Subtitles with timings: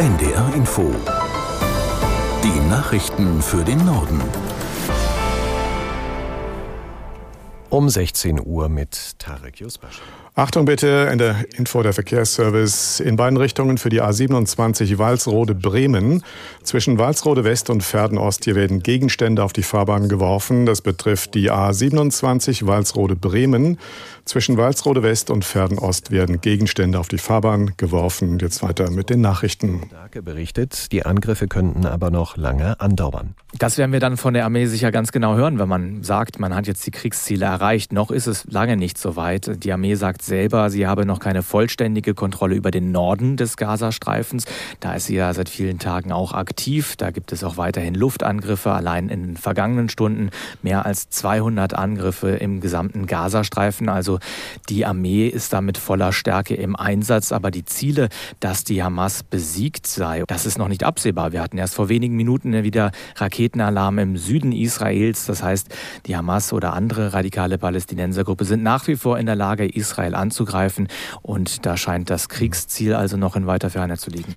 [0.00, 0.90] NDR Info.
[2.42, 4.18] Die Nachrichten für den Norden.
[7.68, 10.00] Um 16 Uhr mit Tarek Yusbasch.
[10.40, 16.22] Achtung bitte, in der Info der Verkehrsservice in beiden Richtungen für die A27 Walsrode-Bremen.
[16.62, 20.64] Zwischen Walsrode West und Verden Ost hier werden Gegenstände auf die Fahrbahn geworfen.
[20.64, 23.76] Das betrifft die A27 Walsrode-Bremen.
[24.24, 28.38] Zwischen Walsrode West und Verden Ost werden Gegenstände auf die Fahrbahn geworfen.
[28.38, 29.82] Jetzt weiter mit den Nachrichten.
[29.88, 33.34] Starke berichtet, die Angriffe könnten aber noch lange andauern.
[33.58, 36.54] Das werden wir dann von der Armee sicher ganz genau hören, wenn man sagt, man
[36.54, 37.92] hat jetzt die Kriegsziele erreicht.
[37.92, 39.64] Noch ist es lange nicht so weit.
[39.64, 44.44] Die Armee sagt selber, sie habe noch keine vollständige Kontrolle über den Norden des Gazastreifens.
[44.78, 46.94] Da ist sie ja seit vielen Tagen auch aktiv.
[46.96, 48.70] Da gibt es auch weiterhin Luftangriffe.
[48.70, 50.30] Allein in den vergangenen Stunden
[50.62, 53.88] mehr als 200 Angriffe im gesamten Gazastreifen.
[53.88, 54.20] Also
[54.68, 58.08] die Armee ist da mit voller Stärke im Einsatz, aber die Ziele,
[58.38, 61.32] dass die Hamas besiegt sei, das ist noch nicht absehbar.
[61.32, 65.26] Wir hatten erst vor wenigen Minuten wieder Raketenalarm im Süden Israels.
[65.26, 65.74] Das heißt,
[66.06, 70.88] die Hamas oder andere radikale Palästinensergruppe sind nach wie vor in der Lage, Israel anzugreifen.
[71.22, 74.34] Und da scheint das Kriegsziel also noch in weiter Ferne zu liegen.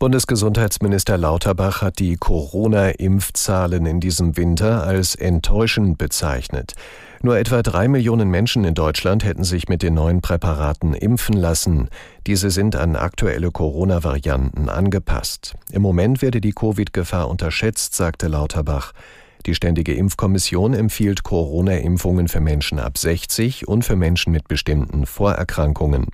[0.00, 6.72] Bundesgesundheitsminister Lauterbach hat die Corona-Impfzahlen in diesem Winter als enttäuschend bezeichnet.
[7.20, 11.90] Nur etwa drei Millionen Menschen in Deutschland hätten sich mit den neuen Präparaten impfen lassen.
[12.26, 15.54] Diese sind an aktuelle Corona-Varianten angepasst.
[15.70, 18.92] Im Moment werde die Covid-Gefahr unterschätzt, sagte Lauterbach.
[19.46, 26.06] Die Ständige Impfkommission empfiehlt Corona-Impfungen für Menschen ab 60 und für Menschen mit bestimmten Vorerkrankungen.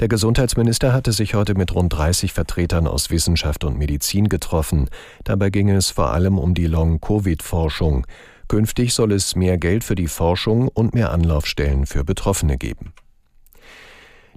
[0.00, 4.88] Der Gesundheitsminister hatte sich heute mit rund 30 Vertretern aus Wissenschaft und Medizin getroffen.
[5.24, 8.06] Dabei ging es vor allem um die Long-Covid-Forschung.
[8.46, 12.92] Künftig soll es mehr Geld für die Forschung und mehr Anlaufstellen für Betroffene geben.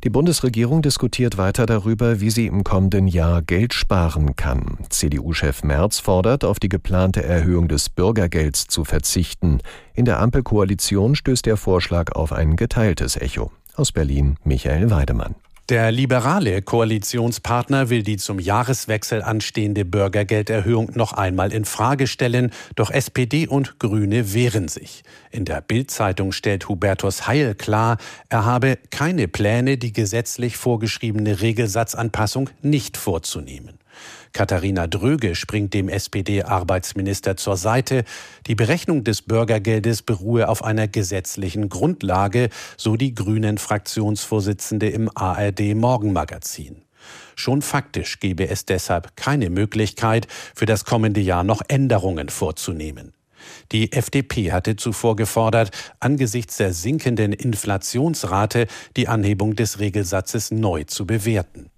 [0.03, 4.79] Die Bundesregierung diskutiert weiter darüber, wie sie im kommenden Jahr Geld sparen kann.
[4.89, 9.59] CDU-Chef Merz fordert, auf die geplante Erhöhung des Bürgergelds zu verzichten.
[9.93, 13.51] In der Ampelkoalition stößt der Vorschlag auf ein geteiltes Echo.
[13.75, 15.35] Aus Berlin Michael Weidemann.
[15.69, 22.91] Der liberale Koalitionspartner will die zum Jahreswechsel anstehende Bürgergelderhöhung noch einmal in Frage stellen, doch
[22.91, 25.03] SPD und Grüne wehren sich.
[25.29, 32.49] In der Bildzeitung stellt Hubertus Heil klar, er habe keine Pläne, die gesetzlich vorgeschriebene Regelsatzanpassung
[32.61, 33.80] nicht vorzunehmen.
[34.33, 38.03] Katharina Dröge springt dem SPD-Arbeitsminister zur Seite.
[38.47, 45.75] Die Berechnung des Bürgergeldes beruhe auf einer gesetzlichen Grundlage, so die Grünen Fraktionsvorsitzende im ARD
[45.75, 46.83] Morgenmagazin.
[47.35, 53.13] Schon faktisch gebe es deshalb keine Möglichkeit, für das kommende Jahr noch Änderungen vorzunehmen.
[53.71, 61.07] Die FDP hatte zuvor gefordert, angesichts der sinkenden Inflationsrate die Anhebung des Regelsatzes neu zu
[61.07, 61.71] bewerten.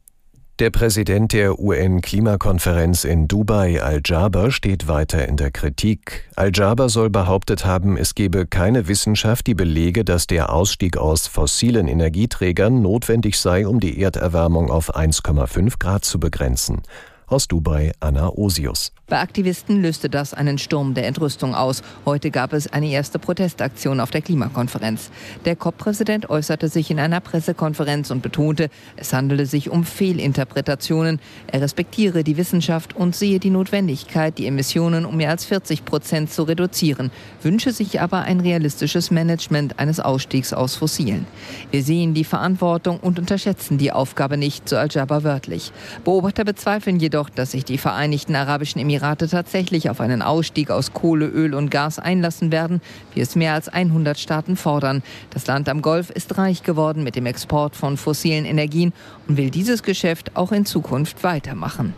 [0.59, 6.29] Der Präsident der UN-Klimakonferenz in Dubai, Al-Jaber, steht weiter in der Kritik.
[6.35, 11.87] Al-Jaber soll behauptet haben, es gebe keine Wissenschaft, die belege, dass der Ausstieg aus fossilen
[11.87, 16.83] Energieträgern notwendig sei, um die Erderwärmung auf 1,5 Grad zu begrenzen.
[17.25, 18.91] Aus Dubai Anna Osius.
[19.13, 21.83] Bei Aktivisten löste das einen Sturm der Entrüstung aus.
[22.03, 25.11] Heute gab es eine erste Protestaktion auf der Klimakonferenz.
[25.45, 31.19] Der COP-Präsident äußerte sich in einer Pressekonferenz und betonte, es handele sich um Fehlinterpretationen.
[31.45, 36.31] Er respektiere die Wissenschaft und sehe die Notwendigkeit, die Emissionen um mehr als 40 Prozent
[36.31, 37.11] zu reduzieren,
[37.43, 41.27] wünsche sich aber ein realistisches Management eines Ausstiegs aus Fossilen.
[41.69, 45.71] Wir sehen die Verantwortung und unterschätzen die Aufgabe nicht, so Al-Jaber wörtlich.
[46.03, 51.27] Beobachter bezweifeln jedoch, dass sich die Vereinigten Arabischen Emirate tatsächlich auf einen Ausstieg aus Kohle,
[51.27, 52.81] Öl und Gas einlassen werden,
[53.13, 55.03] wie es mehr als 100 Staaten fordern.
[55.29, 58.93] Das Land am Golf ist reich geworden mit dem Export von fossilen Energien
[59.27, 61.93] und will dieses Geschäft auch in Zukunft weitermachen.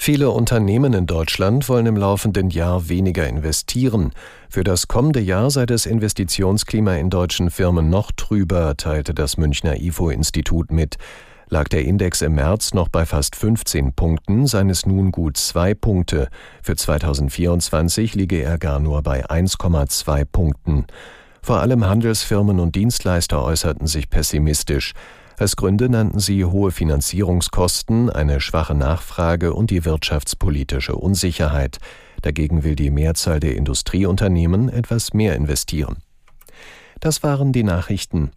[0.00, 4.12] Viele Unternehmen in Deutschland wollen im laufenden Jahr weniger investieren.
[4.48, 9.80] Für das kommende Jahr sei das Investitionsklima in deutschen Firmen noch trüber, teilte das Münchner
[9.80, 10.96] IFO-Institut mit.
[11.50, 15.72] Lag der Index im März noch bei fast 15 Punkten, seien es nun gut zwei
[15.72, 16.28] Punkte.
[16.62, 20.86] Für 2024 liege er gar nur bei 1,2 Punkten.
[21.40, 24.92] Vor allem Handelsfirmen und Dienstleister äußerten sich pessimistisch.
[25.38, 31.78] Als Gründe nannten sie hohe Finanzierungskosten, eine schwache Nachfrage und die wirtschaftspolitische Unsicherheit.
[32.20, 35.98] Dagegen will die Mehrzahl der Industrieunternehmen etwas mehr investieren.
[37.00, 38.32] Das waren die Nachrichten.